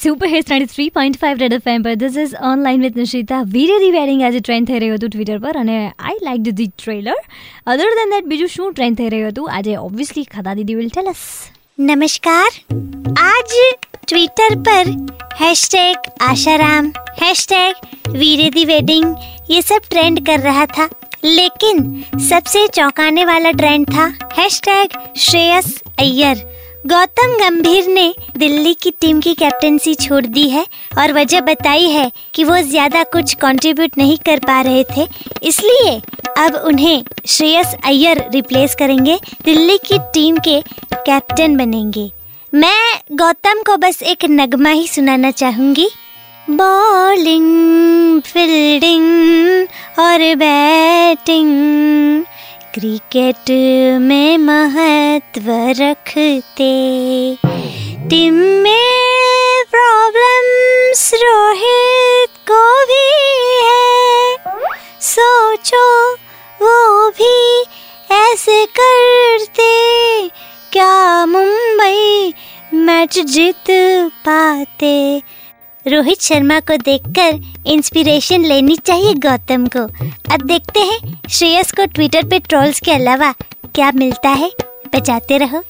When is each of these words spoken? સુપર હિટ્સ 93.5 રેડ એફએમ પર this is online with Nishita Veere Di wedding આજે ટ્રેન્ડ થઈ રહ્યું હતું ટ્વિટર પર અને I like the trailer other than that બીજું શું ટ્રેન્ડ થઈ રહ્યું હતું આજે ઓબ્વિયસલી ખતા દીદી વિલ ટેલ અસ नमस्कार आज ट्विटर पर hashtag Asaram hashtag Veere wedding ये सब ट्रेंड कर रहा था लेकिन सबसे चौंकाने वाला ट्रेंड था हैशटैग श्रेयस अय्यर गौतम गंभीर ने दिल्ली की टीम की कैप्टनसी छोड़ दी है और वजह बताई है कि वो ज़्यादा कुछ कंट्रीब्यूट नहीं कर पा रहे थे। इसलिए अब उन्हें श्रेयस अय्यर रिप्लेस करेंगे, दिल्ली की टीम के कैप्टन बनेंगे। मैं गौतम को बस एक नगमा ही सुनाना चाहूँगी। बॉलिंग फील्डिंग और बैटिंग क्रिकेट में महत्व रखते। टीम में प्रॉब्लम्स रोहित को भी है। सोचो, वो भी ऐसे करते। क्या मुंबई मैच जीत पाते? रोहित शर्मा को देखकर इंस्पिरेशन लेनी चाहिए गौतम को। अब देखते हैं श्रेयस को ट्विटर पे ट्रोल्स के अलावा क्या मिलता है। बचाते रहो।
સુપર 0.00 0.28
હિટ્સ 0.28 0.52
93.5 0.52 1.42
રેડ 1.42 1.56
એફએમ 1.58 1.82
પર 1.82 1.96
this 1.96 2.16
is 2.24 2.36
online 2.50 2.86
with 2.86 2.96
Nishita 2.96 3.42
Veere 3.50 3.76
Di 3.78 3.90
wedding 3.90 4.22
આજે 4.22 4.38
ટ્રેન્ડ 4.38 4.72
થઈ 4.72 4.80
રહ્યું 4.82 4.98
હતું 4.98 5.10
ટ્વિટર 5.10 5.42
પર 5.44 5.60
અને 5.62 5.76
I 5.80 6.22
like 6.22 6.48
the 6.52 6.70
trailer 6.74 7.20
other 7.66 7.90
than 8.00 8.16
that 8.16 8.32
બીજું 8.32 8.54
શું 8.54 8.72
ટ્રેન્ડ 8.72 9.02
થઈ 9.02 9.10
રહ્યું 9.10 9.30
હતું 9.30 9.52
આજે 9.52 9.76
ઓબ્વિયસલી 9.80 10.26
ખતા 10.26 10.54
દીદી 10.54 10.80
વિલ 10.80 10.90
ટેલ 10.90 11.08
અસ 11.08 11.22
नमस्कार 11.78 12.50
आज 13.20 13.54
ट्विटर 14.08 14.54
पर 14.60 14.88
hashtag 15.40 15.96
Asaram 16.22 16.86
hashtag 17.22 17.74
Veere 18.12 18.64
wedding 18.64 19.16
ये 19.50 19.60
सब 19.62 19.88
ट्रेंड 19.90 20.24
कर 20.26 20.40
रहा 20.40 20.64
था 20.68 20.88
लेकिन 21.24 22.04
सबसे 22.20 22.66
चौंकाने 22.68 23.24
वाला 23.24 23.50
ट्रेंड 23.52 23.86
था 23.90 24.06
हैशटैग 24.32 24.98
श्रेयस 25.16 25.82
अय्यर 25.98 26.44
गौतम 26.87 27.33
गंभीर 27.37 27.87
ने 27.87 28.13
दिल्ली 28.37 28.73
की 28.73 28.91
टीम 28.91 29.19
की 29.21 29.33
कैप्टनसी 29.33 29.93
छोड़ 29.95 30.25
दी 30.25 30.47
है 30.49 30.65
और 30.99 31.11
वजह 31.13 31.41
बताई 31.41 31.89
है 31.89 32.11
कि 32.33 32.43
वो 32.43 32.57
ज़्यादा 32.61 33.03
कुछ 33.13 33.33
कंट्रीब्यूट 33.33 33.97
नहीं 33.97 34.17
कर 34.17 34.39
पा 34.39 34.59
रहे 34.61 34.83
थे। 34.85 35.07
इसलिए 35.43 35.95
अब 36.37 36.55
उन्हें 36.65 37.03
श्रेयस 37.27 37.75
अय्यर 37.85 38.23
रिप्लेस 38.33 38.75
करेंगे, 38.75 39.19
दिल्ली 39.45 39.77
की 39.77 39.99
टीम 40.13 40.37
के 40.37 40.59
कैप्टन 40.95 41.57
बनेंगे। 41.57 42.09
मैं 42.53 42.99
गौतम 43.13 43.61
को 43.65 43.77
बस 43.77 44.01
एक 44.03 44.25
नगमा 44.29 44.69
ही 44.69 44.87
सुनाना 44.87 45.31
चाहूँगी। 45.33 45.87
बॉलिंग 46.49 48.21
फील्डिंग 48.23 49.67
और 49.99 50.33
बैटिंग 50.35 51.49
क्रिकेट 52.73 53.49
में 54.01 54.37
महत्व 54.37 55.41
रखते। 55.83 56.71
टीम 58.09 58.33
में 58.33 59.63
प्रॉब्लम्स 59.71 61.11
रोहित 61.13 62.29
को 62.51 62.85
भी 62.85 63.07
है। 63.65 64.37
सोचो, 65.01 66.13
वो 66.61 67.09
भी 67.09 67.61
ऐसे 68.15 68.65
करते। 68.79 69.71
क्या 70.71 71.25
मुंबई 71.25 72.33
मैच 72.73 73.19
जीत 73.19 73.71
पाते? 74.09 75.21
रोहित 75.87 76.21
शर्मा 76.21 76.59
को 76.59 76.77
देखकर 76.77 77.39
इंस्पिरेशन 77.67 78.45
लेनी 78.45 78.75
चाहिए 78.77 79.13
गौतम 79.13 79.65
को। 79.67 79.83
अब 80.33 80.41
देखते 80.41 80.79
हैं 80.79 81.21
श्रेयस 81.29 81.71
को 81.71 81.85
ट्विटर 81.85 82.27
पे 82.27 82.39
ट्रोल्स 82.39 82.79
के 82.79 82.91
अलावा 82.91 83.31
क्या 83.75 83.91
मिलता 83.91 84.29
है। 84.29 84.51
बचाते 84.95 85.37
रहो। 85.37 85.63